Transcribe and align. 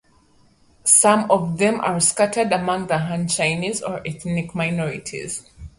Some 0.83 1.29
of 1.29 1.59
them 1.59 1.79
are 1.79 1.99
scattered 1.99 2.51
among 2.51 2.87
the 2.87 2.97
Han 2.97 3.27
Chinese 3.27 3.83
or 3.83 3.97
other 3.97 4.07
ethnic 4.07 4.55
minorities. 4.55 5.47